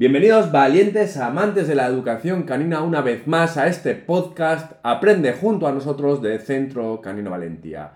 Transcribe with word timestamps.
Bienvenidos 0.00 0.50
valientes 0.50 1.18
amantes 1.18 1.68
de 1.68 1.74
la 1.74 1.86
educación 1.86 2.44
canina 2.44 2.82
una 2.82 3.02
vez 3.02 3.26
más 3.26 3.58
a 3.58 3.66
este 3.66 3.94
podcast 3.94 4.72
Aprende 4.82 5.34
junto 5.34 5.66
a 5.66 5.72
nosotros 5.72 6.22
de 6.22 6.38
Centro 6.38 7.02
Canino 7.02 7.28
Valentía. 7.28 7.92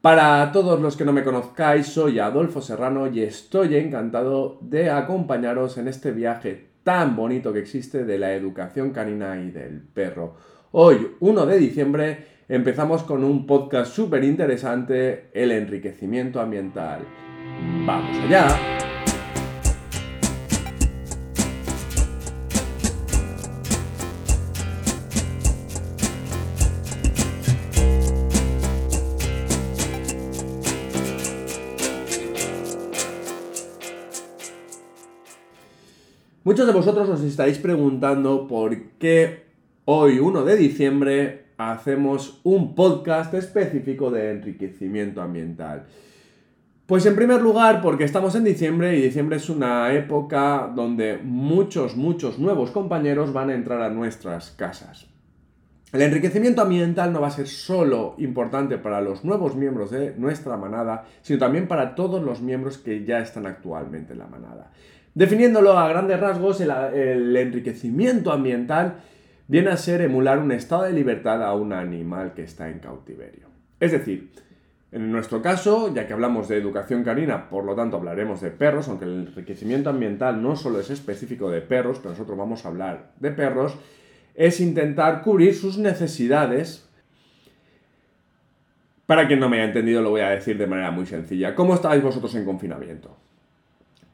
Para 0.00 0.52
todos 0.52 0.80
los 0.80 0.96
que 0.96 1.04
no 1.04 1.12
me 1.12 1.24
conozcáis, 1.24 1.88
soy 1.88 2.20
Adolfo 2.20 2.60
Serrano 2.60 3.08
y 3.08 3.22
estoy 3.22 3.74
encantado 3.74 4.60
de 4.60 4.90
acompañaros 4.90 5.78
en 5.78 5.88
este 5.88 6.12
viaje 6.12 6.68
tan 6.84 7.16
bonito 7.16 7.52
que 7.52 7.58
existe 7.58 8.04
de 8.04 8.18
la 8.18 8.34
educación 8.34 8.90
canina 8.90 9.36
y 9.36 9.50
del 9.50 9.80
perro. 9.80 10.36
Hoy, 10.70 11.16
1 11.18 11.44
de 11.44 11.58
diciembre, 11.58 12.26
empezamos 12.48 13.02
con 13.02 13.24
un 13.24 13.48
podcast 13.48 13.92
súper 13.92 14.22
interesante, 14.22 15.28
el 15.32 15.50
enriquecimiento 15.50 16.40
ambiental. 16.40 17.00
¡Vamos 17.84 18.16
allá! 18.26 18.81
Muchos 36.52 36.66
de 36.66 36.74
vosotros 36.74 37.08
os 37.08 37.22
estáis 37.22 37.56
preguntando 37.56 38.46
por 38.46 38.78
qué 38.98 39.44
hoy, 39.86 40.18
1 40.18 40.44
de 40.44 40.56
diciembre, 40.56 41.44
hacemos 41.56 42.42
un 42.44 42.74
podcast 42.74 43.32
específico 43.32 44.10
de 44.10 44.32
enriquecimiento 44.32 45.22
ambiental. 45.22 45.86
Pues 46.84 47.06
en 47.06 47.16
primer 47.16 47.40
lugar 47.40 47.80
porque 47.80 48.04
estamos 48.04 48.34
en 48.34 48.44
diciembre 48.44 48.98
y 48.98 49.00
diciembre 49.00 49.38
es 49.38 49.48
una 49.48 49.94
época 49.94 50.70
donde 50.76 51.16
muchos, 51.16 51.96
muchos 51.96 52.38
nuevos 52.38 52.70
compañeros 52.70 53.32
van 53.32 53.48
a 53.48 53.54
entrar 53.54 53.80
a 53.80 53.88
nuestras 53.88 54.50
casas. 54.50 55.06
El 55.90 56.02
enriquecimiento 56.02 56.60
ambiental 56.60 57.14
no 57.14 57.22
va 57.22 57.28
a 57.28 57.30
ser 57.30 57.48
solo 57.48 58.14
importante 58.18 58.76
para 58.76 59.00
los 59.00 59.24
nuevos 59.24 59.56
miembros 59.56 59.90
de 59.90 60.14
nuestra 60.18 60.58
manada, 60.58 61.06
sino 61.22 61.38
también 61.38 61.66
para 61.66 61.94
todos 61.94 62.22
los 62.22 62.42
miembros 62.42 62.76
que 62.76 63.06
ya 63.06 63.20
están 63.20 63.46
actualmente 63.46 64.12
en 64.12 64.18
la 64.18 64.26
manada. 64.26 64.70
Definiéndolo 65.14 65.76
a 65.78 65.88
grandes 65.88 66.18
rasgos, 66.18 66.60
el, 66.60 67.36
enriquecimiento 67.36 68.32
ambiental 68.32 68.96
viene 69.46 69.70
a 69.70 69.76
ser 69.76 70.00
emular 70.00 70.38
un 70.38 70.52
estado 70.52 70.84
de 70.84 70.92
libertad 70.92 71.42
a 71.42 71.54
un 71.54 71.72
animal 71.72 72.32
que 72.32 72.42
está 72.44 72.70
en 72.70 72.78
cautiverio. 72.78 73.48
Es 73.78 73.92
decir, 73.92 74.30
en 74.90 75.12
nuestro 75.12 75.42
caso, 75.42 75.92
ya 75.94 76.06
que 76.06 76.14
hablamos 76.14 76.48
de 76.48 76.56
educación 76.56 77.04
canina, 77.04 77.50
por 77.50 77.64
lo 77.64 77.74
tanto 77.74 77.98
hablaremos 77.98 78.40
de 78.40 78.50
perros, 78.50 78.88
aunque 78.88 79.04
el 79.04 79.26
enriquecimiento 79.26 79.90
ambiental 79.90 80.42
no 80.42 80.56
solo 80.56 80.80
es 80.80 80.88
específico 80.88 81.50
de 81.50 81.60
perros, 81.60 81.98
pero 81.98 82.10
nosotros 82.10 82.38
vamos 82.38 82.64
a 82.64 82.68
hablar 82.68 83.12
de 83.20 83.32
perros, 83.32 83.76
es 84.34 84.60
intentar 84.60 85.20
cubrir 85.20 85.54
sus 85.54 85.76
necesidades. 85.76 86.88
Para 89.04 89.26
quien 89.26 89.40
no 89.40 89.50
me 89.50 89.58
haya 89.58 89.66
entendido, 89.66 90.00
lo 90.00 90.10
voy 90.10 90.22
a 90.22 90.30
decir 90.30 90.56
de 90.56 90.66
manera 90.66 90.90
muy 90.90 91.04
sencilla. 91.04 91.54
¿Cómo 91.54 91.74
estáis 91.74 92.02
vosotros 92.02 92.34
en 92.34 92.46
confinamiento? 92.46 93.14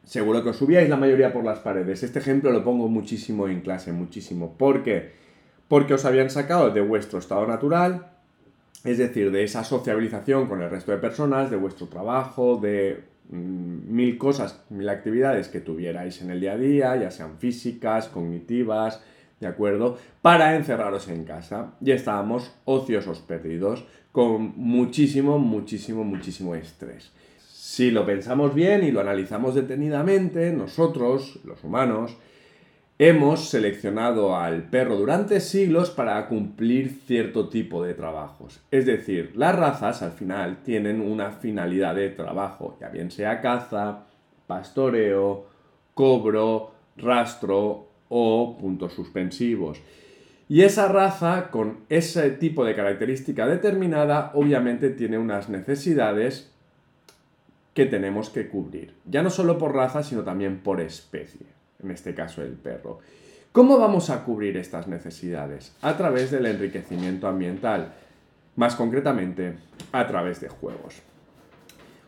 Seguro 0.09 0.41
que 0.41 0.49
os 0.49 0.57
subíais 0.57 0.89
la 0.89 0.97
mayoría 0.97 1.31
por 1.31 1.45
las 1.45 1.59
paredes. 1.59 2.01
Este 2.01 2.17
ejemplo 2.17 2.49
lo 2.49 2.63
pongo 2.63 2.87
muchísimo 2.87 3.47
en 3.47 3.61
clase, 3.61 3.93
muchísimo. 3.93 4.57
¿Por 4.57 4.81
qué? 4.81 5.11
Porque 5.67 5.93
os 5.93 6.03
habían 6.03 6.31
sacado 6.31 6.71
de 6.71 6.81
vuestro 6.81 7.19
estado 7.19 7.45
natural, 7.45 8.09
es 8.83 8.97
decir, 8.97 9.29
de 9.29 9.43
esa 9.43 9.63
sociabilización 9.63 10.47
con 10.47 10.63
el 10.63 10.71
resto 10.71 10.91
de 10.91 10.97
personas, 10.97 11.51
de 11.51 11.57
vuestro 11.57 11.89
trabajo, 11.89 12.57
de 12.57 13.03
mm, 13.29 13.93
mil 13.93 14.17
cosas, 14.17 14.63
mil 14.69 14.89
actividades 14.89 15.47
que 15.47 15.61
tuvierais 15.61 16.19
en 16.23 16.31
el 16.31 16.39
día 16.39 16.53
a 16.53 16.57
día, 16.57 16.95
ya 16.95 17.11
sean 17.11 17.37
físicas, 17.37 18.07
cognitivas, 18.07 19.03
¿de 19.39 19.45
acuerdo? 19.45 19.99
Para 20.23 20.55
encerraros 20.55 21.07
en 21.07 21.23
casa. 21.23 21.73
Y 21.81 21.91
estábamos 21.91 22.51
ociosos 22.65 23.19
perdidos, 23.19 23.85
con 24.11 24.53
muchísimo, 24.57 25.37
muchísimo, 25.37 26.03
muchísimo 26.03 26.55
estrés. 26.55 27.11
Si 27.71 27.91
lo 27.91 28.03
pensamos 28.03 28.55
bien 28.55 28.83
y 28.83 28.89
lo 28.89 28.99
analizamos 28.99 29.53
detenidamente, 29.53 30.51
nosotros, 30.51 31.39
los 31.43 31.63
humanos, 31.63 32.17
hemos 32.97 33.47
seleccionado 33.47 34.35
al 34.35 34.63
perro 34.63 34.95
durante 34.95 35.39
siglos 35.39 35.91
para 35.91 36.27
cumplir 36.27 36.89
cierto 37.05 37.47
tipo 37.47 37.83
de 37.83 37.93
trabajos. 37.93 38.59
Es 38.71 38.87
decir, 38.87 39.33
las 39.35 39.55
razas 39.55 40.01
al 40.01 40.13
final 40.13 40.63
tienen 40.63 40.99
una 40.99 41.29
finalidad 41.29 41.93
de 41.93 42.09
trabajo, 42.09 42.75
ya 42.81 42.89
bien 42.89 43.11
sea 43.11 43.39
caza, 43.39 44.07
pastoreo, 44.47 45.45
cobro, 45.93 46.71
rastro 46.97 47.87
o 48.09 48.57
puntos 48.57 48.93
suspensivos. 48.93 49.79
Y 50.47 50.63
esa 50.63 50.87
raza, 50.87 51.51
con 51.51 51.81
ese 51.87 52.31
tipo 52.31 52.65
de 52.65 52.73
característica 52.73 53.45
determinada, 53.45 54.31
obviamente 54.33 54.89
tiene 54.89 55.19
unas 55.19 55.49
necesidades 55.49 56.51
que 57.73 57.85
tenemos 57.85 58.29
que 58.29 58.47
cubrir. 58.47 58.93
Ya 59.05 59.21
no 59.21 59.29
solo 59.29 59.57
por 59.57 59.75
raza, 59.75 60.03
sino 60.03 60.23
también 60.23 60.59
por 60.59 60.81
especie, 60.81 61.45
en 61.81 61.91
este 61.91 62.13
caso 62.13 62.41
el 62.41 62.53
perro. 62.53 62.99
¿Cómo 63.51 63.77
vamos 63.77 64.09
a 64.09 64.23
cubrir 64.23 64.57
estas 64.57 64.87
necesidades? 64.87 65.75
A 65.81 65.97
través 65.97 66.31
del 66.31 66.45
enriquecimiento 66.45 67.27
ambiental, 67.27 67.93
más 68.55 68.75
concretamente 68.75 69.55
a 69.91 70.05
través 70.05 70.39
de 70.41 70.49
juegos. 70.49 71.01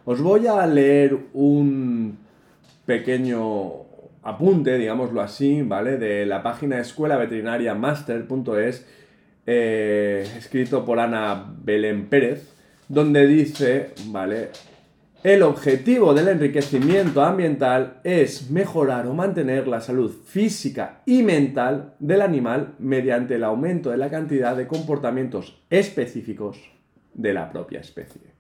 Os 0.05 0.21
voy 0.21 0.47
a 0.47 0.65
leer 0.67 1.17
un 1.33 2.17
pequeño 2.85 3.91
apunte, 4.23 4.77
digámoslo 4.77 5.21
así, 5.21 5.61
¿vale? 5.61 5.97
De 5.97 6.25
la 6.25 6.43
página 6.43 6.79
escuela 6.79 7.17
veterinaria 7.17 7.73
master.es, 7.73 8.85
eh, 9.45 10.29
escrito 10.37 10.85
por 10.85 10.99
Ana 10.99 11.53
Belén 11.63 12.07
Pérez, 12.07 12.53
donde 12.87 13.25
dice, 13.25 13.93
¿vale? 14.07 14.49
El 15.23 15.43
objetivo 15.43 16.15
del 16.15 16.29
enriquecimiento 16.29 17.21
ambiental 17.21 17.99
es 18.03 18.49
mejorar 18.49 19.05
o 19.05 19.13
mantener 19.13 19.67
la 19.67 19.79
salud 19.79 20.11
física 20.25 21.03
y 21.05 21.21
mental 21.21 21.93
del 21.99 22.23
animal 22.23 22.73
mediante 22.79 23.35
el 23.35 23.43
aumento 23.43 23.91
de 23.91 23.97
la 23.97 24.09
cantidad 24.09 24.55
de 24.55 24.65
comportamientos 24.65 25.61
específicos 25.69 26.57
de 27.13 27.35
la 27.35 27.51
propia 27.51 27.81
especie. 27.81 28.31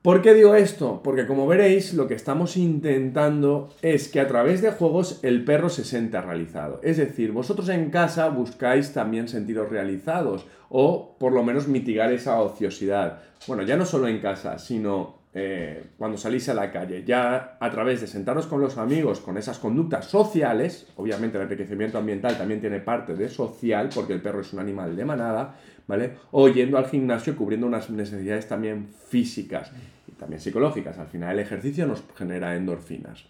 ¿Por 0.00 0.22
qué 0.22 0.32
digo 0.32 0.54
esto? 0.54 1.02
Porque 1.04 1.26
como 1.26 1.46
veréis, 1.46 1.92
lo 1.92 2.08
que 2.08 2.14
estamos 2.14 2.56
intentando 2.56 3.68
es 3.82 4.08
que 4.08 4.20
a 4.20 4.28
través 4.28 4.62
de 4.62 4.72
juegos 4.72 5.20
el 5.22 5.44
perro 5.44 5.68
se 5.68 5.84
sienta 5.84 6.22
realizado. 6.22 6.80
Es 6.82 6.96
decir, 6.96 7.30
vosotros 7.30 7.68
en 7.68 7.90
casa 7.90 8.30
buscáis 8.30 8.94
también 8.94 9.28
sentiros 9.28 9.68
realizados 9.68 10.46
o 10.70 11.18
por 11.18 11.32
lo 11.32 11.44
menos 11.44 11.68
mitigar 11.68 12.10
esa 12.10 12.40
ociosidad. 12.40 13.20
Bueno, 13.46 13.64
ya 13.64 13.76
no 13.76 13.84
solo 13.84 14.08
en 14.08 14.18
casa, 14.18 14.58
sino 14.58 15.21
eh, 15.34 15.84
cuando 15.96 16.18
salís 16.18 16.48
a 16.50 16.54
la 16.54 16.70
calle, 16.70 17.04
ya 17.04 17.56
a 17.58 17.70
través 17.70 18.02
de 18.02 18.06
sentaros 18.06 18.46
con 18.46 18.60
los 18.60 18.76
amigos, 18.76 19.20
con 19.20 19.38
esas 19.38 19.58
conductas 19.58 20.04
sociales, 20.06 20.86
obviamente 20.96 21.38
el 21.38 21.44
enriquecimiento 21.44 21.96
ambiental 21.96 22.36
también 22.36 22.60
tiene 22.60 22.80
parte 22.80 23.14
de 23.14 23.28
social, 23.30 23.88
porque 23.94 24.12
el 24.12 24.20
perro 24.20 24.42
es 24.42 24.52
un 24.52 24.58
animal 24.58 24.94
de 24.94 25.04
manada, 25.06 25.56
¿vale? 25.86 26.16
O 26.32 26.48
yendo 26.48 26.76
al 26.76 26.86
gimnasio 26.86 27.34
cubriendo 27.34 27.66
unas 27.66 27.88
necesidades 27.88 28.46
también 28.46 28.88
físicas 29.08 29.72
y 30.06 30.12
también 30.12 30.40
psicológicas. 30.40 30.98
Al 30.98 31.06
final 31.06 31.32
el 31.32 31.44
ejercicio 31.46 31.86
nos 31.86 32.04
genera 32.14 32.54
endorfinas. 32.54 33.24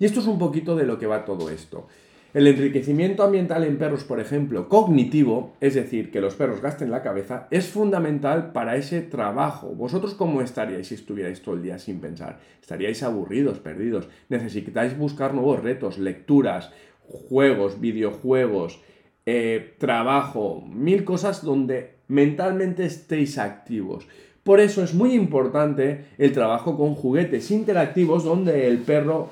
Y 0.00 0.06
esto 0.06 0.18
es 0.20 0.26
un 0.26 0.38
poquito 0.40 0.74
de 0.74 0.86
lo 0.86 0.98
que 0.98 1.06
va 1.06 1.24
todo 1.24 1.50
esto. 1.50 1.86
El 2.34 2.46
enriquecimiento 2.46 3.22
ambiental 3.22 3.64
en 3.64 3.78
perros, 3.78 4.04
por 4.04 4.20
ejemplo, 4.20 4.68
cognitivo, 4.68 5.56
es 5.60 5.74
decir, 5.74 6.10
que 6.10 6.20
los 6.20 6.34
perros 6.34 6.60
gasten 6.60 6.90
la 6.90 7.02
cabeza, 7.02 7.48
es 7.50 7.68
fundamental 7.68 8.52
para 8.52 8.76
ese 8.76 9.00
trabajo. 9.00 9.68
¿Vosotros 9.68 10.12
cómo 10.12 10.42
estaríais 10.42 10.88
si 10.88 10.94
estuvierais 10.94 11.40
todo 11.40 11.54
el 11.54 11.62
día 11.62 11.78
sin 11.78 12.00
pensar? 12.00 12.38
Estaríais 12.60 13.02
aburridos, 13.02 13.60
perdidos. 13.60 14.08
Necesitáis 14.28 14.96
buscar 14.98 15.32
nuevos 15.32 15.62
retos, 15.62 15.96
lecturas, 15.96 16.70
juegos, 17.00 17.80
videojuegos, 17.80 18.82
eh, 19.24 19.74
trabajo, 19.78 20.62
mil 20.66 21.04
cosas 21.04 21.42
donde 21.42 21.94
mentalmente 22.08 22.84
estéis 22.84 23.38
activos. 23.38 24.06
Por 24.42 24.60
eso 24.60 24.82
es 24.82 24.94
muy 24.94 25.12
importante 25.12 26.06
el 26.18 26.32
trabajo 26.32 26.76
con 26.76 26.94
juguetes 26.94 27.50
interactivos 27.50 28.24
donde 28.24 28.66
el 28.66 28.78
perro 28.78 29.30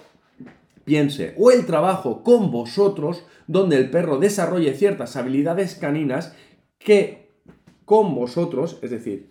piense, 0.87 1.35
o 1.37 1.51
el 1.51 1.67
trabajo 1.67 2.23
con 2.23 2.51
vosotros, 2.51 3.27
donde 3.47 3.77
el 3.77 3.91
perro 3.91 4.19
desarrolle 4.19 4.73
ciertas 4.73 5.17
habilidades 5.17 5.75
caninas 5.75 6.35
que 6.79 7.33
con 7.85 8.15
vosotros, 8.15 8.79
es 8.83 8.91
decir, 8.91 9.31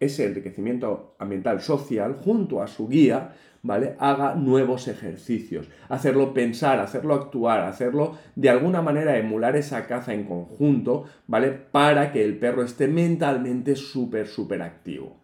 ese 0.00 0.24
enriquecimiento 0.26 1.14
ambiental 1.18 1.60
social, 1.60 2.14
junto 2.14 2.62
a 2.62 2.66
su 2.66 2.88
guía, 2.88 3.34
¿vale? 3.62 3.96
Haga 3.98 4.34
nuevos 4.34 4.88
ejercicios, 4.88 5.68
hacerlo 5.88 6.34
pensar, 6.34 6.80
hacerlo 6.80 7.14
actuar, 7.14 7.60
hacerlo 7.60 8.18
de 8.34 8.50
alguna 8.50 8.82
manera 8.82 9.18
emular 9.18 9.56
esa 9.56 9.86
caza 9.86 10.14
en 10.14 10.24
conjunto, 10.24 11.04
¿vale? 11.26 11.50
Para 11.50 12.12
que 12.12 12.24
el 12.24 12.38
perro 12.38 12.62
esté 12.62 12.88
mentalmente 12.88 13.76
súper, 13.76 14.26
súper 14.26 14.62
activo. 14.62 15.20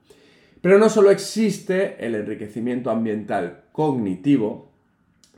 Pero 0.61 0.79
no 0.79 0.91
solo 0.91 1.11
existe 1.11 1.97
el 2.05 2.15
enriquecimiento 2.15 2.91
ambiental 2.91 3.65
cognitivo, 3.73 4.70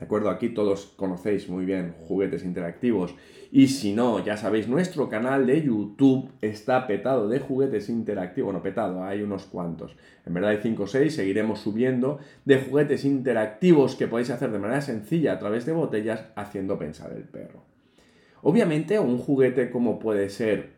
¿De 0.03 0.07
acuerdo? 0.07 0.31
Aquí 0.31 0.49
todos 0.49 0.87
conocéis 0.97 1.49
muy 1.49 1.65
bien 1.65 1.95
juguetes 2.09 2.43
interactivos. 2.43 3.15
Y 3.53 3.69
si 3.69 3.93
no, 3.95 4.19
ya 4.25 4.37
sabéis, 4.37 4.67
nuestro 4.67 5.09
canal 5.09 5.47
de 5.47 5.63
YouTube 5.63 6.29
está 6.41 6.89
petado 6.89 7.29
de 7.29 7.39
juguetes 7.39 7.89
interactivos. 7.89 8.47
Bueno, 8.47 8.65
petado, 8.65 9.05
hay 9.05 9.23
unos 9.23 9.45
cuantos. 9.45 9.95
En 10.27 10.35
verdad 10.35 10.51
hay 10.51 10.59
5 10.61 10.83
o 10.83 10.87
6, 10.89 11.15
seguiremos 11.15 11.61
subiendo 11.61 12.19
de 12.45 12.59
juguetes 12.59 13.05
interactivos 13.05 13.95
que 13.95 14.09
podéis 14.09 14.31
hacer 14.31 14.51
de 14.51 14.59
manera 14.59 14.81
sencilla 14.81 15.35
a 15.35 15.39
través 15.39 15.67
de 15.67 15.73
botellas 15.73 16.25
haciendo 16.35 16.81
pensar 16.81 17.13
el 17.13 17.23
perro. 17.23 17.63
Obviamente, 18.43 18.99
un 18.99 19.19
juguete 19.19 19.71
como 19.71 20.01
puede 20.01 20.31
ser 20.31 20.71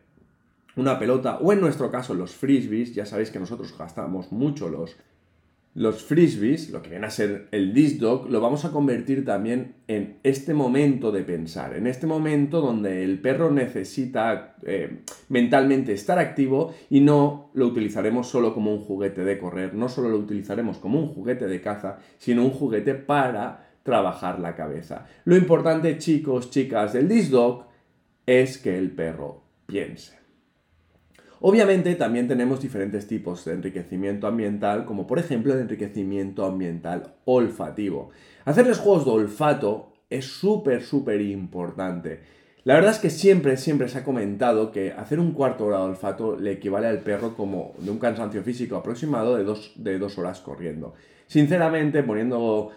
una 0.75 0.99
pelota 0.99 1.39
o 1.39 1.51
en 1.51 1.61
nuestro 1.61 1.89
caso 1.89 2.13
los 2.13 2.35
frisbees, 2.35 2.93
ya 2.93 3.07
sabéis 3.07 3.31
que 3.31 3.39
nosotros 3.39 3.75
gastamos 3.75 4.31
mucho 4.31 4.69
los 4.69 4.95
los 5.75 6.03
frisbees, 6.03 6.69
lo 6.69 6.81
que 6.81 6.89
viene 6.89 7.05
a 7.05 7.09
ser 7.09 7.49
el 7.51 7.73
disc 7.73 7.97
dog, 7.97 8.29
lo 8.29 8.39
vamos 8.39 8.63
a 8.63 8.71
convertir 8.71 9.25
también 9.25 9.75
en 9.89 10.19
este 10.23 10.53
momento 10.53 11.11
de 11.11 11.23
pensar, 11.23 11.75
en 11.75 11.85
este 11.85 12.07
momento 12.07 12.61
donde 12.61 13.03
el 13.03 13.19
perro 13.19 13.51
necesita 13.51 14.55
eh, 14.63 15.01
mentalmente 15.27 15.91
estar 15.91 16.17
activo 16.17 16.73
y 16.89 17.01
no 17.01 17.51
lo 17.53 17.67
utilizaremos 17.67 18.27
solo 18.27 18.53
como 18.53 18.73
un 18.73 18.79
juguete 18.79 19.25
de 19.25 19.37
correr, 19.37 19.73
no 19.73 19.89
solo 19.89 20.07
lo 20.07 20.17
utilizaremos 20.17 20.77
como 20.77 20.97
un 20.97 21.09
juguete 21.09 21.45
de 21.45 21.59
caza, 21.59 21.99
sino 22.19 22.45
un 22.45 22.51
juguete 22.51 22.95
para 22.95 23.67
trabajar 23.83 24.39
la 24.39 24.55
cabeza. 24.55 25.05
Lo 25.25 25.35
importante, 25.35 25.97
chicos, 25.97 26.51
chicas, 26.51 26.93
del 26.93 27.09
disc 27.09 27.31
dog 27.31 27.65
es 28.25 28.57
que 28.57 28.77
el 28.77 28.91
perro 28.91 29.43
piense. 29.65 30.24
Obviamente 31.41 31.95
también 31.95 32.27
tenemos 32.27 32.61
diferentes 32.61 33.07
tipos 33.07 33.45
de 33.45 33.53
enriquecimiento 33.53 34.27
ambiental, 34.27 34.85
como 34.85 35.05
por 35.05 35.19
ejemplo 35.19 35.53
el 35.53 35.59
enriquecimiento 35.59 36.45
ambiental 36.45 37.15
olfativo. 37.25 38.09
Hacerles 38.45 38.79
juegos 38.79 39.05
de 39.05 39.11
olfato 39.11 39.93
es 40.09 40.25
súper, 40.25 40.83
súper 40.83 41.21
importante. 41.21 42.21
La 42.63 42.73
verdad 42.73 42.91
es 42.91 42.99
que 42.99 43.11
siempre, 43.11 43.57
siempre 43.57 43.87
se 43.89 43.99
ha 43.99 44.03
comentado 44.03 44.71
que 44.71 44.91
hacer 44.91 45.19
un 45.19 45.33
cuarto 45.33 45.65
hora 45.65 45.77
de 45.77 45.83
olfato 45.83 46.35
le 46.35 46.53
equivale 46.53 46.87
al 46.87 46.99
perro 46.99 47.35
como 47.35 47.73
de 47.77 47.91
un 47.91 47.99
cansancio 47.99 48.41
físico 48.41 48.75
aproximado 48.75 49.35
de 49.35 49.43
dos, 49.43 49.73
de 49.75 49.99
dos 49.99 50.17
horas 50.17 50.39
corriendo. 50.39 50.95
Sinceramente, 51.27 52.01
poniendo 52.01 52.71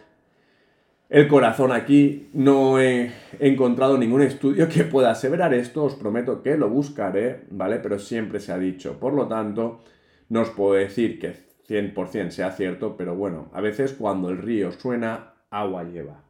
el 1.09 1.29
corazón 1.29 1.73
aquí. 1.73 2.29
No 2.33 2.81
he 2.81 3.13
encontrado 3.39 3.99
ningún 3.99 4.23
estudio 4.23 4.69
que 4.69 4.85
pueda 4.85 5.11
aseverar 5.11 5.55
esto, 5.55 5.85
os 5.85 5.95
prometo 5.95 6.43
que 6.43 6.57
lo 6.57 6.69
buscaré, 6.69 7.45
¿vale? 7.51 7.79
Pero 7.79 7.99
siempre 7.99 8.41
se 8.41 8.53
ha 8.53 8.59
dicho. 8.59 8.99
Por 8.99 9.15
lo 9.15 9.27
tanto, 9.27 9.81
no 10.29 10.43
os 10.43 10.51
puedo 10.51 10.75
decir 10.75 11.19
que 11.19 11.35
100% 11.69 12.31
sea 12.31 12.53
cierto, 12.53 12.97
pero 12.97 13.15
bueno, 13.15 13.51
a 13.53 13.61
veces 13.61 13.93
cuando 13.93 14.31
el 14.31 14.39
río 14.39 14.73
suena, 14.73 15.35
agua 15.51 15.85
lleva. 15.85 16.25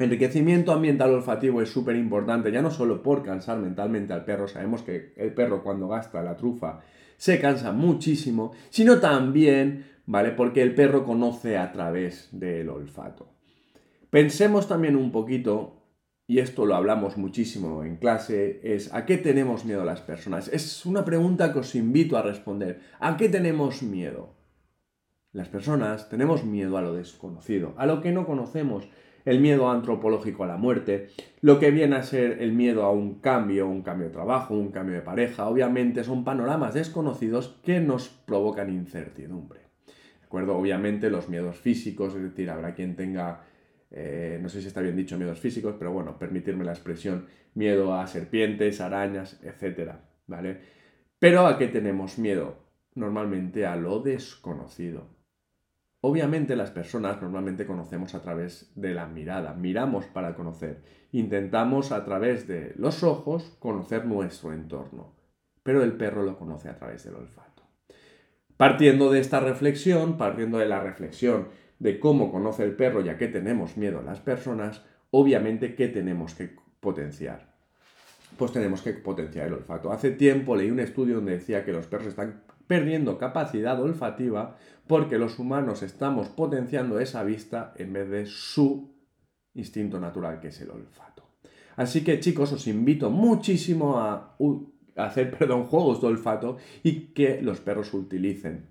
Enriquecimiento 0.00 0.72
ambiental 0.72 1.12
olfativo 1.12 1.60
es 1.60 1.70
súper 1.70 1.96
importante, 1.96 2.52
ya 2.52 2.62
no 2.62 2.70
solo 2.70 3.02
por 3.02 3.24
cansar 3.24 3.58
mentalmente 3.58 4.12
al 4.12 4.24
perro, 4.24 4.46
sabemos 4.46 4.82
que 4.82 5.12
el 5.16 5.34
perro 5.34 5.62
cuando 5.64 5.88
gasta 5.88 6.22
la 6.22 6.36
trufa 6.36 6.80
se 7.16 7.40
cansa 7.40 7.72
muchísimo, 7.72 8.52
sino 8.70 9.00
también, 9.00 9.86
¿vale? 10.06 10.30
Porque 10.30 10.62
el 10.62 10.72
perro 10.74 11.04
conoce 11.04 11.56
a 11.56 11.72
través 11.72 12.28
del 12.30 12.68
olfato. 12.68 13.37
Pensemos 14.10 14.68
también 14.68 14.96
un 14.96 15.12
poquito, 15.12 15.82
y 16.26 16.38
esto 16.38 16.64
lo 16.64 16.74
hablamos 16.74 17.18
muchísimo 17.18 17.84
en 17.84 17.96
clase, 17.96 18.60
es 18.62 18.92
¿a 18.94 19.04
qué 19.04 19.18
tenemos 19.18 19.66
miedo 19.66 19.84
las 19.84 20.00
personas? 20.00 20.48
Es 20.48 20.86
una 20.86 21.04
pregunta 21.04 21.52
que 21.52 21.58
os 21.58 21.74
invito 21.74 22.16
a 22.16 22.22
responder. 22.22 22.80
¿A 23.00 23.18
qué 23.18 23.28
tenemos 23.28 23.82
miedo? 23.82 24.34
Las 25.32 25.48
personas 25.48 26.08
tenemos 26.08 26.44
miedo 26.44 26.78
a 26.78 26.82
lo 26.82 26.94
desconocido, 26.94 27.74
a 27.76 27.84
lo 27.84 28.00
que 28.00 28.12
no 28.12 28.24
conocemos, 28.24 28.88
el 29.26 29.40
miedo 29.40 29.70
antropológico 29.70 30.42
a 30.44 30.46
la 30.46 30.56
muerte, 30.56 31.08
lo 31.42 31.58
que 31.58 31.70
viene 31.70 31.96
a 31.96 32.02
ser 32.02 32.40
el 32.40 32.52
miedo 32.52 32.84
a 32.84 32.90
un 32.90 33.20
cambio, 33.20 33.68
un 33.68 33.82
cambio 33.82 34.06
de 34.06 34.14
trabajo, 34.14 34.54
un 34.54 34.70
cambio 34.70 34.94
de 34.94 35.02
pareja, 35.02 35.46
obviamente 35.46 36.02
son 36.02 36.24
panoramas 36.24 36.72
desconocidos 36.72 37.58
que 37.62 37.78
nos 37.80 38.08
provocan 38.08 38.72
incertidumbre. 38.72 39.60
¿De 40.20 40.24
acuerdo? 40.24 40.56
Obviamente 40.56 41.10
los 41.10 41.28
miedos 41.28 41.58
físicos, 41.58 42.14
es 42.14 42.22
decir, 42.22 42.48
habrá 42.48 42.74
quien 42.74 42.96
tenga 42.96 43.42
eh, 43.90 44.38
no 44.40 44.48
sé 44.48 44.60
si 44.60 44.68
está 44.68 44.80
bien 44.80 44.96
dicho 44.96 45.16
miedos 45.16 45.40
físicos, 45.40 45.76
pero 45.78 45.92
bueno, 45.92 46.18
permitirme 46.18 46.64
la 46.64 46.72
expresión 46.72 47.26
miedo 47.54 47.94
a 47.94 48.06
serpientes, 48.06 48.80
arañas, 48.80 49.40
etc. 49.42 49.92
¿Vale? 50.26 50.60
Pero 51.18 51.46
¿a 51.46 51.58
qué 51.58 51.68
tenemos 51.68 52.18
miedo? 52.18 52.56
Normalmente 52.94 53.66
a 53.66 53.76
lo 53.76 54.00
desconocido. 54.00 55.18
Obviamente 56.00 56.54
las 56.54 56.70
personas 56.70 57.20
normalmente 57.20 57.66
conocemos 57.66 58.14
a 58.14 58.22
través 58.22 58.70
de 58.76 58.94
la 58.94 59.06
mirada, 59.06 59.54
miramos 59.54 60.06
para 60.06 60.36
conocer, 60.36 60.80
intentamos 61.10 61.90
a 61.90 62.04
través 62.04 62.46
de 62.46 62.72
los 62.76 63.02
ojos 63.02 63.56
conocer 63.58 64.06
nuestro 64.06 64.52
entorno, 64.52 65.16
pero 65.64 65.82
el 65.82 65.94
perro 65.94 66.22
lo 66.22 66.38
conoce 66.38 66.68
a 66.68 66.76
través 66.76 67.02
del 67.02 67.16
olfato. 67.16 67.64
Partiendo 68.56 69.10
de 69.10 69.18
esta 69.18 69.40
reflexión, 69.40 70.18
partiendo 70.18 70.58
de 70.58 70.66
la 70.66 70.80
reflexión 70.80 71.48
de 71.78 72.00
cómo 72.00 72.32
conoce 72.32 72.64
el 72.64 72.74
perro 72.74 73.04
y 73.04 73.08
a 73.08 73.16
qué 73.16 73.28
tenemos 73.28 73.76
miedo 73.76 74.02
las 74.02 74.20
personas, 74.20 74.82
obviamente, 75.10 75.74
¿qué 75.74 75.88
tenemos 75.88 76.34
que 76.34 76.50
potenciar? 76.80 77.54
Pues 78.36 78.52
tenemos 78.52 78.82
que 78.82 78.92
potenciar 78.92 79.46
el 79.46 79.54
olfato. 79.54 79.92
Hace 79.92 80.10
tiempo 80.10 80.56
leí 80.56 80.70
un 80.70 80.80
estudio 80.80 81.16
donde 81.16 81.32
decía 81.32 81.64
que 81.64 81.72
los 81.72 81.86
perros 81.86 82.08
están 82.08 82.42
perdiendo 82.66 83.18
capacidad 83.18 83.80
olfativa 83.80 84.56
porque 84.86 85.18
los 85.18 85.38
humanos 85.38 85.82
estamos 85.82 86.28
potenciando 86.28 87.00
esa 87.00 87.22
vista 87.24 87.72
en 87.76 87.92
vez 87.92 88.08
de 88.10 88.26
su 88.26 88.94
instinto 89.54 89.98
natural, 89.98 90.40
que 90.40 90.48
es 90.48 90.60
el 90.60 90.70
olfato. 90.70 91.24
Así 91.76 92.04
que 92.04 92.20
chicos, 92.20 92.52
os 92.52 92.66
invito 92.66 93.10
muchísimo 93.10 93.98
a 93.98 94.36
hacer 94.96 95.30
perdón, 95.38 95.64
juegos 95.64 96.00
de 96.00 96.08
olfato 96.08 96.58
y 96.82 97.12
que 97.12 97.40
los 97.40 97.60
perros 97.60 97.92
utilicen 97.94 98.68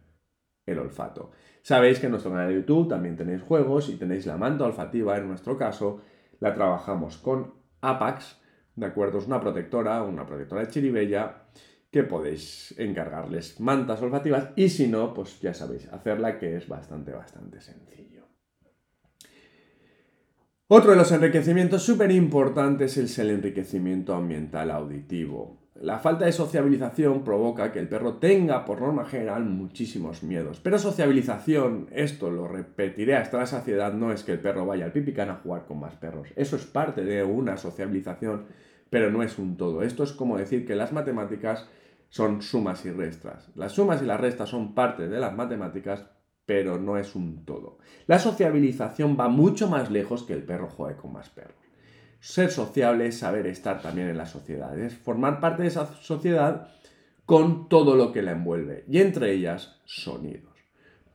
el 0.68 0.78
olfato. 0.78 1.32
Sabéis 1.64 2.00
que 2.00 2.06
en 2.06 2.12
nuestro 2.12 2.32
canal 2.32 2.50
de 2.50 2.56
YouTube 2.56 2.88
también 2.88 3.16
tenéis 3.16 3.42
juegos 3.42 3.90
y 3.90 3.96
tenéis 3.96 4.26
la 4.26 4.38
manta 4.38 4.66
olfativa, 4.66 5.18
en 5.18 5.28
nuestro 5.28 5.58
caso 5.58 6.02
la 6.40 6.54
trabajamos 6.54 7.18
con 7.18 7.56
Apax, 7.82 8.40
¿de 8.76 8.86
acuerdo? 8.86 9.18
Es 9.18 9.28
una 9.28 9.42
protectora, 9.42 10.04
una 10.04 10.26
protectora 10.26 10.62
de 10.62 10.68
chiribella 10.68 11.48
que 11.90 12.04
podéis 12.04 12.76
encargarles 12.78 13.60
mantas 13.60 14.02
olfativas 14.02 14.50
y 14.56 14.70
si 14.70 14.88
no, 14.88 15.14
pues 15.14 15.40
ya 15.40 15.54
sabéis, 15.54 15.92
hacerla 15.92 16.38
que 16.38 16.58
es 16.58 16.68
bastante, 16.68 17.12
bastante 17.12 17.60
sencillo. 17.62 18.28
Otro 20.68 20.92
de 20.92 20.98
los 20.98 21.12
enriquecimientos 21.14 21.84
súper 21.84 22.12
importantes 22.12 22.98
es 22.98 23.18
el 23.20 23.30
enriquecimiento 23.30 24.14
ambiental 24.14 24.70
auditivo. 24.70 25.67
La 25.82 26.00
falta 26.00 26.26
de 26.26 26.32
sociabilización 26.32 27.24
provoca 27.24 27.72
que 27.72 27.78
el 27.78 27.88
perro 27.88 28.16
tenga, 28.16 28.66
por 28.66 28.82
norma 28.82 29.06
general, 29.06 29.46
muchísimos 29.46 30.24
miedos. 30.24 30.60
Pero 30.60 30.80
sociabilización, 30.80 31.88
esto 31.92 32.32
lo 32.32 32.48
repetiré 32.48 33.16
hasta 33.16 33.38
la 33.38 33.46
saciedad, 33.46 33.94
no 33.94 34.12
es 34.12 34.24
que 34.24 34.32
el 34.32 34.40
perro 34.40 34.66
vaya 34.66 34.86
al 34.86 34.92
pipicán 34.92 35.30
a 35.30 35.36
jugar 35.36 35.66
con 35.66 35.80
más 35.80 35.94
perros. 35.96 36.30
Eso 36.36 36.56
es 36.56 36.66
parte 36.66 37.04
de 37.04 37.24
una 37.24 37.58
sociabilización, 37.58 38.46
pero 38.90 39.12
no 39.12 39.22
es 39.22 39.38
un 39.38 39.56
todo. 39.56 39.84
Esto 39.84 40.04
es 40.04 40.14
como 40.14 40.38
decir 40.38 40.66
que 40.66 40.76
las 40.76 40.94
matemáticas 40.94 41.68
son 42.10 42.42
sumas 42.42 42.84
y 42.86 42.92
restas. 42.92 43.52
Las 43.56 43.74
sumas 43.74 44.02
y 44.02 44.06
las 44.06 44.20
restas 44.20 44.50
son 44.50 44.74
parte 44.74 45.08
de 45.08 45.20
las 45.20 45.36
matemáticas, 45.36 46.08
pero 46.48 46.80
no 46.80 46.98
es 46.98 47.14
un 47.14 47.46
todo. 47.46 47.78
La 48.08 48.18
sociabilización 48.18 49.16
va 49.20 49.28
mucho 49.28 49.70
más 49.70 49.92
lejos 49.92 50.24
que 50.24 50.34
el 50.34 50.42
perro 50.42 50.70
juegue 50.70 50.98
con 50.98 51.14
más 51.14 51.30
perros 51.30 51.67
ser 52.20 52.52
sociable 52.52 53.08
es 53.08 53.20
saber 53.20 53.48
estar 53.48 53.82
también 53.82 54.10
en 54.10 54.18
la 54.18 54.26
sociedad, 54.26 54.78
es 54.78 54.96
formar 54.96 55.40
parte 55.40 55.64
de 55.64 55.70
esa 55.70 55.86
sociedad 56.02 56.70
con 57.26 57.68
todo 57.68 57.96
lo 57.96 58.12
que 58.12 58.22
la 58.22 58.32
envuelve, 58.32 58.86
y 58.88 59.00
entre 59.00 59.34
ellas 59.34 59.80
sonidos. 59.86 60.48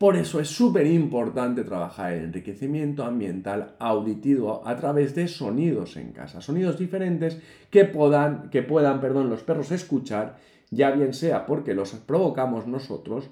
Por 0.02 0.16
eso 0.16 0.40
es 0.40 0.48
súper 0.48 0.88
importante 0.88 1.62
trabajar 1.62 2.12
el 2.12 2.24
enriquecimiento 2.24 3.04
ambiental 3.04 3.76
auditivo 3.78 4.66
a 4.66 4.76
través 4.76 5.14
de 5.14 5.28
sonidos 5.28 5.96
en 5.96 6.10
casa, 6.10 6.40
sonidos 6.40 6.76
diferentes 6.76 7.40
que 7.70 7.84
puedan, 7.84 8.50
que 8.50 8.62
puedan 8.62 9.00
perdón, 9.00 9.30
los 9.30 9.44
perros 9.44 9.70
escuchar, 9.70 10.38
ya 10.72 10.90
bien 10.90 11.14
sea 11.14 11.46
porque 11.46 11.72
los 11.72 11.92
provocamos 11.92 12.66
nosotros 12.66 13.30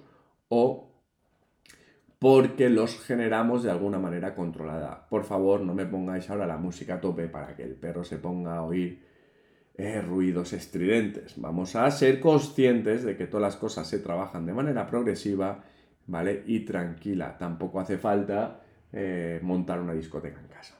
o 0.48 0.89
porque 2.20 2.68
los 2.68 3.00
generamos 3.00 3.62
de 3.62 3.70
alguna 3.70 3.98
manera 3.98 4.34
controlada. 4.34 5.08
Por 5.08 5.24
favor, 5.24 5.62
no 5.62 5.74
me 5.74 5.86
pongáis 5.86 6.28
ahora 6.28 6.46
la 6.46 6.58
música 6.58 6.96
a 6.96 7.00
tope 7.00 7.28
para 7.28 7.56
que 7.56 7.62
el 7.62 7.74
perro 7.76 8.04
se 8.04 8.18
ponga 8.18 8.56
a 8.56 8.62
oír 8.62 9.02
eh, 9.74 10.02
ruidos 10.02 10.52
estridentes. 10.52 11.40
Vamos 11.40 11.76
a 11.76 11.90
ser 11.90 12.20
conscientes 12.20 13.04
de 13.04 13.16
que 13.16 13.26
todas 13.26 13.40
las 13.40 13.56
cosas 13.56 13.88
se 13.88 14.00
trabajan 14.00 14.44
de 14.44 14.52
manera 14.52 14.86
progresiva, 14.86 15.64
¿vale? 16.06 16.42
Y 16.44 16.60
tranquila. 16.66 17.38
Tampoco 17.38 17.80
hace 17.80 17.96
falta 17.96 18.60
eh, 18.92 19.40
montar 19.42 19.80
una 19.80 19.94
discoteca 19.94 20.40
en 20.40 20.48
casa. 20.48 20.78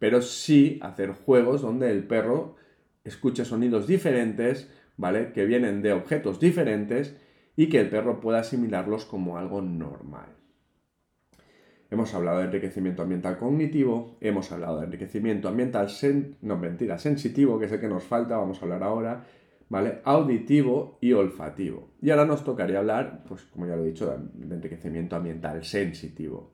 Pero 0.00 0.20
sí 0.20 0.80
hacer 0.82 1.12
juegos 1.12 1.62
donde 1.62 1.88
el 1.92 2.02
perro 2.02 2.56
escuche 3.04 3.44
sonidos 3.44 3.86
diferentes, 3.86 4.68
¿vale? 4.96 5.30
Que 5.30 5.46
vienen 5.46 5.82
de 5.82 5.92
objetos 5.92 6.40
diferentes 6.40 7.16
y 7.54 7.68
que 7.68 7.78
el 7.78 7.90
perro 7.90 8.20
pueda 8.20 8.40
asimilarlos 8.40 9.04
como 9.04 9.38
algo 9.38 9.62
normal. 9.62 10.40
Hemos 11.90 12.14
hablado 12.14 12.38
de 12.38 12.44
enriquecimiento 12.46 13.02
ambiental 13.02 13.38
cognitivo, 13.38 14.16
hemos 14.20 14.50
hablado 14.52 14.78
de 14.78 14.86
enriquecimiento 14.86 15.48
ambiental, 15.48 15.88
no 16.42 16.56
mentira, 16.56 16.98
sensitivo, 16.98 17.58
que 17.58 17.66
es 17.66 17.72
el 17.72 17.80
que 17.80 17.88
nos 17.88 18.04
falta, 18.04 18.36
vamos 18.36 18.60
a 18.60 18.64
hablar 18.64 18.82
ahora, 18.82 19.24
¿vale? 19.68 20.00
Auditivo 20.04 20.98
y 21.00 21.12
olfativo. 21.12 21.90
Y 22.00 22.10
ahora 22.10 22.26
nos 22.26 22.44
tocaría 22.44 22.78
hablar, 22.78 23.24
pues 23.26 23.42
como 23.44 23.66
ya 23.66 23.76
lo 23.76 23.84
he 23.84 23.88
dicho, 23.88 24.06
de 24.34 24.54
enriquecimiento 24.54 25.16
ambiental 25.16 25.64
sensitivo. 25.64 26.52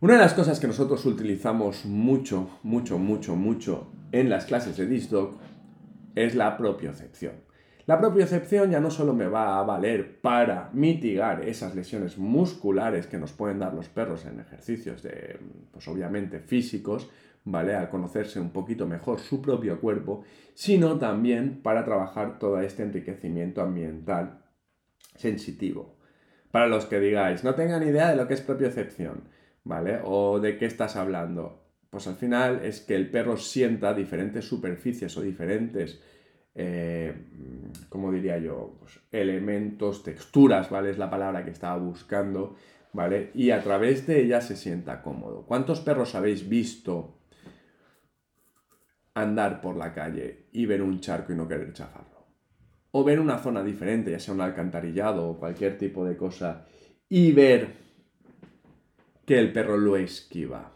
Una 0.00 0.14
de 0.14 0.20
las 0.20 0.32
cosas 0.32 0.58
que 0.58 0.66
nosotros 0.66 1.04
utilizamos 1.04 1.84
mucho, 1.84 2.58
mucho, 2.62 2.98
mucho, 2.98 3.36
mucho 3.36 3.92
en 4.12 4.30
las 4.30 4.46
clases 4.46 4.78
de 4.78 4.86
DISDOC 4.86 5.38
es 6.14 6.34
la 6.34 6.56
propiocepción. 6.56 7.49
La 7.90 7.98
propiocepción 7.98 8.70
ya 8.70 8.78
no 8.78 8.88
solo 8.88 9.14
me 9.14 9.26
va 9.26 9.58
a 9.58 9.64
valer 9.64 10.20
para 10.20 10.70
mitigar 10.72 11.42
esas 11.42 11.74
lesiones 11.74 12.18
musculares 12.18 13.08
que 13.08 13.18
nos 13.18 13.32
pueden 13.32 13.58
dar 13.58 13.74
los 13.74 13.88
perros 13.88 14.24
en 14.26 14.38
ejercicios 14.38 15.02
de, 15.02 15.40
pues 15.72 15.88
obviamente 15.88 16.38
físicos, 16.38 17.10
¿vale? 17.42 17.74
Al 17.74 17.88
conocerse 17.88 18.38
un 18.38 18.50
poquito 18.50 18.86
mejor 18.86 19.18
su 19.18 19.42
propio 19.42 19.80
cuerpo, 19.80 20.22
sino 20.54 20.98
también 20.98 21.62
para 21.64 21.84
trabajar 21.84 22.38
todo 22.38 22.60
este 22.60 22.84
enriquecimiento 22.84 23.60
ambiental 23.60 24.44
sensitivo. 25.16 25.96
Para 26.52 26.68
los 26.68 26.86
que 26.86 27.00
digáis, 27.00 27.42
no 27.42 27.56
tengan 27.56 27.82
idea 27.82 28.10
de 28.10 28.16
lo 28.16 28.28
que 28.28 28.34
es 28.34 28.40
propiocepción, 28.40 29.24
¿vale? 29.64 29.98
O 30.04 30.38
de 30.38 30.58
qué 30.58 30.66
estás 30.66 30.94
hablando. 30.94 31.64
Pues 31.90 32.06
al 32.06 32.14
final 32.14 32.64
es 32.64 32.82
que 32.82 32.94
el 32.94 33.10
perro 33.10 33.36
sienta 33.36 33.94
diferentes 33.94 34.44
superficies 34.44 35.16
o 35.16 35.22
diferentes, 35.22 36.00
eh, 36.54 37.14
¿cómo 37.88 38.12
diría 38.12 38.38
yo? 38.38 38.76
Pues 38.80 39.00
elementos, 39.12 40.02
texturas, 40.02 40.70
¿vale? 40.70 40.90
Es 40.90 40.98
la 40.98 41.10
palabra 41.10 41.44
que 41.44 41.50
estaba 41.50 41.76
buscando, 41.76 42.56
¿vale? 42.92 43.30
Y 43.34 43.50
a 43.50 43.62
través 43.62 44.06
de 44.06 44.20
ella 44.22 44.40
se 44.40 44.56
sienta 44.56 45.02
cómodo. 45.02 45.46
¿Cuántos 45.46 45.80
perros 45.80 46.14
habéis 46.14 46.48
visto 46.48 47.18
andar 49.14 49.60
por 49.60 49.76
la 49.76 49.92
calle 49.92 50.48
y 50.52 50.66
ver 50.66 50.82
un 50.82 51.00
charco 51.00 51.32
y 51.32 51.36
no 51.36 51.48
querer 51.48 51.72
chafarlo? 51.72 52.26
O 52.92 53.04
ver 53.04 53.20
una 53.20 53.38
zona 53.38 53.62
diferente, 53.62 54.10
ya 54.10 54.18
sea 54.18 54.34
un 54.34 54.40
alcantarillado 54.40 55.28
o 55.28 55.38
cualquier 55.38 55.78
tipo 55.78 56.04
de 56.04 56.16
cosa, 56.16 56.66
y 57.08 57.32
ver 57.32 57.78
que 59.24 59.38
el 59.38 59.52
perro 59.52 59.76
lo 59.76 59.96
esquiva. 59.96 60.72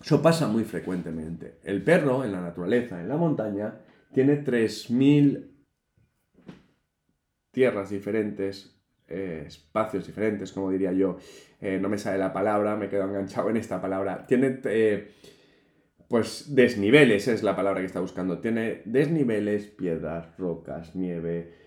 Eso 0.00 0.22
pasa 0.22 0.48
muy 0.48 0.64
frecuentemente. 0.64 1.58
El 1.64 1.82
perro 1.82 2.24
en 2.24 2.32
la 2.32 2.40
naturaleza, 2.40 3.00
en 3.00 3.08
la 3.08 3.16
montaña, 3.16 3.74
tiene 4.14 4.42
3.000 4.44 5.50
tierras 7.50 7.90
diferentes, 7.90 8.80
eh, 9.08 9.44
espacios 9.46 10.06
diferentes, 10.06 10.52
como 10.52 10.70
diría 10.70 10.92
yo. 10.92 11.18
Eh, 11.60 11.78
no 11.80 11.88
me 11.88 11.98
sale 11.98 12.18
la 12.18 12.32
palabra, 12.32 12.76
me 12.76 12.88
quedo 12.88 13.04
enganchado 13.04 13.50
en 13.50 13.56
esta 13.56 13.80
palabra. 13.80 14.26
Tiene, 14.26 14.60
eh, 14.64 15.10
pues, 16.08 16.54
desniveles, 16.54 17.28
es 17.28 17.42
la 17.42 17.56
palabra 17.56 17.80
que 17.80 17.86
está 17.86 18.00
buscando. 18.00 18.38
Tiene 18.38 18.82
desniveles, 18.84 19.66
piedras, 19.66 20.36
rocas, 20.38 20.94
nieve, 20.94 21.62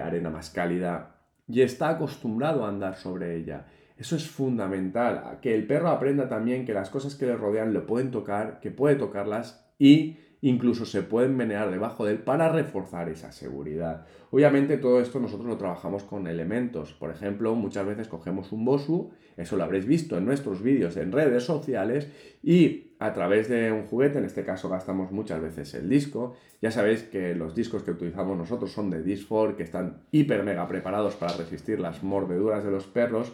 arena 0.00 0.30
más 0.30 0.50
cálida, 0.50 1.16
y 1.48 1.62
está 1.62 1.88
acostumbrado 1.88 2.64
a 2.64 2.68
andar 2.68 2.94
sobre 2.94 3.36
ella. 3.36 3.66
Eso 3.96 4.14
es 4.14 4.28
fundamental, 4.28 5.38
que 5.42 5.52
el 5.52 5.66
perro 5.66 5.88
aprenda 5.88 6.28
también 6.28 6.64
que 6.64 6.74
las 6.74 6.90
cosas 6.90 7.16
que 7.16 7.26
le 7.26 7.36
rodean 7.36 7.72
le 7.72 7.80
pueden 7.80 8.12
tocar, 8.12 8.60
que 8.60 8.70
puede 8.70 8.94
tocarlas 8.94 9.68
y 9.80 10.18
incluso 10.44 10.84
se 10.84 11.02
pueden 11.02 11.34
menear 11.38 11.70
debajo 11.70 12.04
de 12.04 12.12
él 12.12 12.18
para 12.18 12.50
reforzar 12.50 13.08
esa 13.08 13.32
seguridad. 13.32 14.04
Obviamente 14.30 14.76
todo 14.76 15.00
esto 15.00 15.18
nosotros 15.18 15.48
lo 15.48 15.56
trabajamos 15.56 16.02
con 16.02 16.26
elementos. 16.26 16.92
Por 16.92 17.10
ejemplo, 17.10 17.54
muchas 17.54 17.86
veces 17.86 18.08
cogemos 18.08 18.52
un 18.52 18.66
Bosu, 18.66 19.10
eso 19.38 19.56
lo 19.56 19.64
habréis 19.64 19.86
visto 19.86 20.18
en 20.18 20.26
nuestros 20.26 20.62
vídeos 20.62 20.98
en 20.98 21.12
redes 21.12 21.44
sociales 21.44 22.08
y 22.42 22.92
a 22.98 23.14
través 23.14 23.48
de 23.48 23.72
un 23.72 23.86
juguete, 23.86 24.18
en 24.18 24.26
este 24.26 24.44
caso 24.44 24.68
gastamos 24.68 25.12
muchas 25.12 25.40
veces 25.40 25.72
el 25.72 25.88
disco. 25.88 26.36
Ya 26.60 26.70
sabéis 26.70 27.04
que 27.04 27.34
los 27.34 27.54
discos 27.54 27.82
que 27.82 27.92
utilizamos 27.92 28.36
nosotros 28.36 28.70
son 28.70 28.90
de 28.90 29.02
Disfor, 29.02 29.56
que 29.56 29.62
están 29.62 30.02
hiper 30.10 30.42
mega 30.42 30.68
preparados 30.68 31.16
para 31.16 31.34
resistir 31.38 31.80
las 31.80 32.02
mordeduras 32.02 32.62
de 32.62 32.70
los 32.70 32.84
perros 32.86 33.32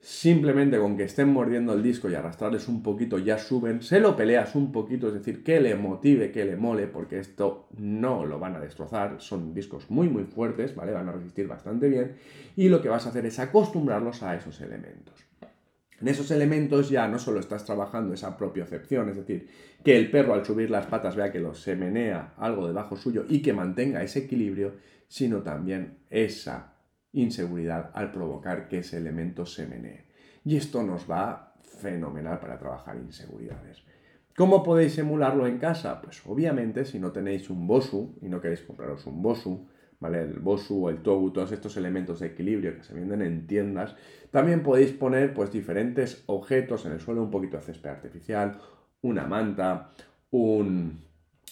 simplemente 0.00 0.78
con 0.78 0.96
que 0.96 1.04
estén 1.04 1.28
mordiendo 1.28 1.72
el 1.72 1.82
disco 1.82 2.08
y 2.08 2.14
arrastrarles 2.14 2.68
un 2.68 2.82
poquito 2.82 3.18
ya 3.18 3.36
suben, 3.36 3.82
se 3.82 3.98
lo 3.98 4.16
peleas 4.16 4.54
un 4.54 4.70
poquito, 4.70 5.08
es 5.08 5.14
decir, 5.14 5.42
que 5.42 5.60
le 5.60 5.74
motive, 5.74 6.30
que 6.30 6.44
le 6.44 6.56
mole, 6.56 6.86
porque 6.86 7.18
esto 7.18 7.68
no 7.76 8.24
lo 8.24 8.38
van 8.38 8.56
a 8.56 8.60
destrozar, 8.60 9.16
son 9.18 9.52
discos 9.52 9.90
muy 9.90 10.08
muy 10.08 10.24
fuertes, 10.24 10.74
¿vale? 10.74 10.92
Van 10.92 11.08
a 11.08 11.12
resistir 11.12 11.48
bastante 11.48 11.88
bien 11.88 12.16
y 12.56 12.68
lo 12.68 12.80
que 12.80 12.88
vas 12.88 13.06
a 13.06 13.10
hacer 13.10 13.26
es 13.26 13.38
acostumbrarlos 13.38 14.22
a 14.22 14.36
esos 14.36 14.60
elementos. 14.60 15.14
En 16.00 16.06
esos 16.06 16.30
elementos 16.30 16.90
ya 16.90 17.08
no 17.08 17.18
solo 17.18 17.40
estás 17.40 17.64
trabajando 17.64 18.14
esa 18.14 18.36
propiocepción, 18.36 19.08
es 19.08 19.16
decir, 19.16 19.48
que 19.82 19.96
el 19.96 20.12
perro 20.12 20.34
al 20.34 20.46
subir 20.46 20.70
las 20.70 20.86
patas 20.86 21.16
vea 21.16 21.32
que 21.32 21.40
lo 21.40 21.54
se 21.54 21.74
menea 21.74 22.34
algo 22.36 22.68
debajo 22.68 22.96
suyo 22.96 23.24
y 23.28 23.42
que 23.42 23.52
mantenga 23.52 24.04
ese 24.04 24.20
equilibrio, 24.20 24.74
sino 25.08 25.42
también 25.42 25.98
esa 26.08 26.77
inseguridad 27.12 27.90
al 27.94 28.12
provocar 28.12 28.68
que 28.68 28.78
ese 28.78 28.98
elemento 28.98 29.46
se 29.46 29.66
menee. 29.66 30.06
Y 30.44 30.56
esto 30.56 30.82
nos 30.82 31.10
va 31.10 31.54
fenomenal 31.62 32.38
para 32.40 32.58
trabajar 32.58 32.96
inseguridades. 32.96 33.82
¿Cómo 34.36 34.62
podéis 34.62 34.96
emularlo 34.98 35.46
en 35.46 35.58
casa? 35.58 36.00
Pues 36.00 36.22
obviamente 36.24 36.84
si 36.84 36.98
no 36.98 37.10
tenéis 37.10 37.50
un 37.50 37.66
Bosu 37.66 38.16
y 38.22 38.28
no 38.28 38.40
queréis 38.40 38.62
compraros 38.62 39.04
un 39.06 39.20
Bosu, 39.20 39.66
¿vale? 39.98 40.22
El 40.22 40.38
Bosu 40.38 40.88
el 40.88 41.02
Togu, 41.02 41.32
todos 41.32 41.50
estos 41.52 41.76
elementos 41.76 42.20
de 42.20 42.28
equilibrio 42.28 42.76
que 42.76 42.84
se 42.84 42.94
venden 42.94 43.22
en 43.22 43.46
tiendas, 43.46 43.96
también 44.30 44.62
podéis 44.62 44.92
poner 44.92 45.34
pues 45.34 45.50
diferentes 45.50 46.22
objetos 46.26 46.86
en 46.86 46.92
el 46.92 47.00
suelo, 47.00 47.22
un 47.22 47.30
poquito 47.30 47.56
de 47.56 47.64
césped 47.64 47.90
artificial, 47.90 48.58
una 49.02 49.26
manta, 49.26 49.90
un, 50.30 51.00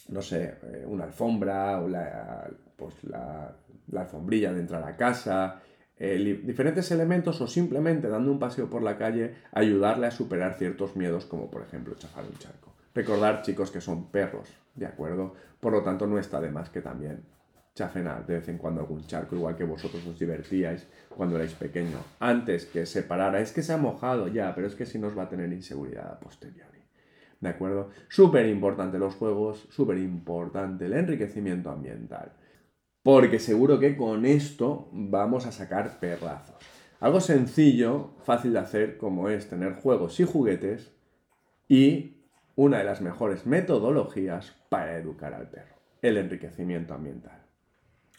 no 0.08 0.22
sé, 0.22 0.54
eh, 0.62 0.84
una 0.86 1.04
alfombra, 1.04 1.80
la, 1.80 2.48
pues 2.76 3.02
la, 3.04 3.56
la 3.88 4.02
alfombrilla 4.02 4.52
de 4.52 4.60
entrar 4.60 4.82
a 4.84 4.96
casa, 4.96 5.60
eh, 5.98 6.40
diferentes 6.44 6.90
elementos 6.90 7.40
o 7.40 7.46
simplemente 7.46 8.08
dando 8.08 8.30
un 8.30 8.38
paseo 8.38 8.68
por 8.68 8.82
la 8.82 8.98
calle 8.98 9.34
ayudarle 9.52 10.06
a 10.06 10.10
superar 10.10 10.54
ciertos 10.54 10.94
miedos 10.94 11.24
como 11.24 11.50
por 11.50 11.62
ejemplo 11.62 11.94
chafar 11.94 12.24
un 12.24 12.36
charco. 12.38 12.74
Recordar 12.94 13.42
chicos 13.42 13.70
que 13.70 13.80
son 13.80 14.10
perros, 14.10 14.48
¿de 14.74 14.86
acuerdo? 14.86 15.34
Por 15.58 15.72
lo 15.72 15.82
tanto 15.82 16.06
no 16.06 16.18
está 16.18 16.40
de 16.40 16.50
más 16.50 16.68
que 16.68 16.82
también 16.82 17.24
chafen 17.74 18.08
de 18.26 18.34
vez 18.34 18.48
en 18.48 18.56
cuando 18.56 18.80
algún 18.80 19.06
charco, 19.06 19.36
igual 19.36 19.54
que 19.54 19.64
vosotros 19.64 20.06
os 20.06 20.18
divertíais 20.18 20.86
cuando 21.10 21.36
erais 21.36 21.52
pequeño. 21.52 21.98
Antes 22.20 22.64
que 22.64 22.86
se 22.86 23.02
parara, 23.02 23.40
es 23.40 23.52
que 23.52 23.62
se 23.62 23.74
ha 23.74 23.76
mojado 23.76 24.28
ya, 24.28 24.54
pero 24.54 24.66
es 24.66 24.74
que 24.74 24.86
si 24.86 24.98
nos 24.98 25.16
va 25.16 25.24
a 25.24 25.28
tener 25.28 25.52
inseguridad 25.52 26.10
a 26.10 26.18
posteriori. 26.18 26.80
¿De 27.38 27.50
acuerdo? 27.50 27.90
Súper 28.08 28.46
importante 28.46 28.98
los 28.98 29.14
juegos, 29.14 29.66
súper 29.70 29.98
importante 29.98 30.86
el 30.86 30.94
enriquecimiento 30.94 31.70
ambiental 31.70 32.32
porque 33.06 33.38
seguro 33.38 33.78
que 33.78 33.96
con 33.96 34.26
esto 34.26 34.88
vamos 34.90 35.46
a 35.46 35.52
sacar 35.52 36.00
perrazos. 36.00 36.56
Algo 36.98 37.20
sencillo, 37.20 38.16
fácil 38.24 38.54
de 38.54 38.58
hacer, 38.58 38.96
como 38.96 39.28
es 39.28 39.48
tener 39.48 39.74
juegos 39.74 40.18
y 40.18 40.24
juguetes 40.24 40.92
y 41.68 42.24
una 42.56 42.78
de 42.78 42.84
las 42.84 43.02
mejores 43.02 43.46
metodologías 43.46 44.56
para 44.68 44.98
educar 44.98 45.34
al 45.34 45.48
perro, 45.48 45.76
el 46.02 46.16
enriquecimiento 46.16 46.94
ambiental. 46.94 47.44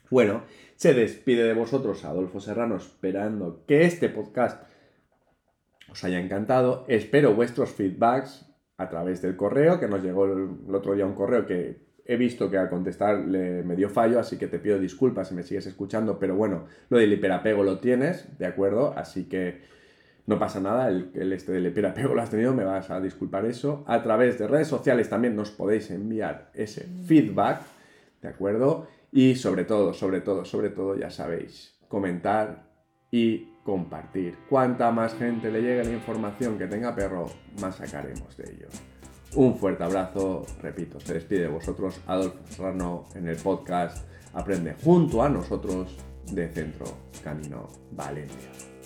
Bueno, 0.09 0.43
se 0.77 0.93
despide 0.93 1.43
de 1.43 1.53
vosotros 1.53 2.05
Adolfo 2.05 2.39
Serrano 2.39 2.77
esperando 2.77 3.65
que 3.65 3.83
este 3.83 4.07
podcast 4.07 4.63
os 5.91 6.01
haya 6.05 6.21
encantado. 6.21 6.85
Espero 6.87 7.35
vuestros 7.35 7.71
feedbacks 7.71 8.45
a 8.77 8.87
través 8.87 9.21
del 9.21 9.35
correo, 9.35 9.81
que 9.81 9.89
nos 9.89 10.01
llegó 10.01 10.23
el 10.23 10.73
otro 10.73 10.93
día 10.93 11.05
un 11.05 11.13
correo 11.13 11.45
que 11.45 11.86
he 12.07 12.15
visto 12.15 12.49
que 12.49 12.57
al 12.57 12.69
contestar 12.69 13.19
le, 13.19 13.63
me 13.63 13.75
dio 13.75 13.89
fallo, 13.89 14.19
así 14.19 14.37
que 14.37 14.47
te 14.47 14.59
pido 14.59 14.79
disculpas 14.79 15.27
si 15.27 15.35
me 15.35 15.43
sigues 15.43 15.67
escuchando, 15.67 16.17
pero 16.17 16.35
bueno, 16.35 16.65
lo 16.89 16.97
del 16.97 17.11
hiperapego 17.11 17.63
lo 17.63 17.79
tienes, 17.79 18.37
¿de 18.39 18.45
acuerdo? 18.45 18.93
Así 18.95 19.25
que 19.25 19.61
no 20.25 20.39
pasa 20.39 20.59
nada, 20.61 20.87
el, 20.87 21.11
el 21.13 21.33
este 21.33 21.51
del 21.51 21.67
hiperapego 21.67 22.15
lo 22.15 22.21
has 22.21 22.29
tenido, 22.29 22.53
me 22.53 22.63
vas 22.63 22.89
a 22.89 23.01
disculpar 23.01 23.45
eso. 23.45 23.83
A 23.87 24.01
través 24.03 24.39
de 24.39 24.47
redes 24.47 24.69
sociales 24.69 25.09
también 25.09 25.35
nos 25.35 25.51
podéis 25.51 25.91
enviar 25.91 26.49
ese 26.53 26.85
feedback, 27.05 27.61
¿de 28.21 28.29
acuerdo? 28.29 28.87
Y 29.11 29.35
sobre 29.35 29.65
todo, 29.65 29.93
sobre 29.93 30.21
todo, 30.21 30.45
sobre 30.45 30.69
todo, 30.69 30.95
ya 30.95 31.09
sabéis, 31.09 31.77
comentar 31.89 32.67
y 33.11 33.49
compartir. 33.63 34.35
Cuanta 34.49 34.91
más 34.91 35.13
gente 35.15 35.51
le 35.51 35.61
llegue 35.61 35.83
la 35.83 35.91
información 35.91 36.57
que 36.57 36.67
tenga 36.67 36.95
perro, 36.95 37.25
más 37.61 37.75
sacaremos 37.75 38.37
de 38.37 38.43
ello. 38.45 38.67
Un 39.35 39.55
fuerte 39.55 39.83
abrazo, 39.83 40.45
repito, 40.61 40.99
se 40.99 41.15
despide 41.15 41.41
de 41.41 41.47
vosotros 41.49 41.99
Adolfo 42.07 42.39
Serrano 42.49 43.05
en 43.13 43.27
el 43.27 43.35
podcast 43.35 44.07
Aprende 44.33 44.75
junto 44.83 45.23
a 45.23 45.29
nosotros 45.29 45.97
de 46.31 46.47
Centro 46.49 46.85
Camino 47.23 47.67
Valencia. 47.91 48.76